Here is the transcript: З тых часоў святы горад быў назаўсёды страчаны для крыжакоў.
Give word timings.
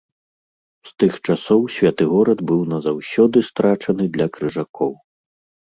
З 0.91 0.93
тых 1.01 1.13
часоў 1.33 1.61
святы 1.75 2.03
горад 2.13 2.39
быў 2.53 2.61
назаўсёды 2.73 3.37
страчаны 3.51 4.03
для 4.17 4.27
крыжакоў. 4.39 4.91